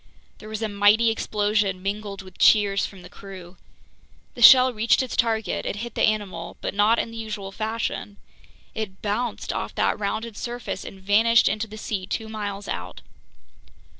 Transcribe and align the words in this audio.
There 0.39 0.49
was 0.49 0.63
a 0.63 0.67
mighty 0.67 1.11
explosion, 1.11 1.83
mingled 1.83 2.23
with 2.23 2.39
cheers 2.39 2.87
from 2.87 3.03
the 3.03 3.07
crew. 3.07 3.57
The 4.33 4.41
shell 4.41 4.73
reached 4.73 5.03
its 5.03 5.15
target; 5.15 5.63
it 5.63 5.75
hit 5.75 5.93
the 5.93 6.01
animal, 6.01 6.57
but 6.59 6.73
not 6.73 6.97
in 6.97 7.11
the 7.11 7.17
usual 7.17 7.51
fashion—it 7.51 9.03
bounced 9.03 9.53
off 9.53 9.75
that 9.75 9.99
rounded 9.99 10.37
surface 10.37 10.83
and 10.83 10.99
vanished 10.99 11.47
into 11.47 11.67
the 11.67 11.77
sea 11.77 12.07
two 12.07 12.29
miles 12.29 12.67
out. 12.67 13.01